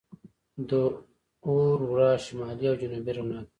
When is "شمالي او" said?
2.25-2.75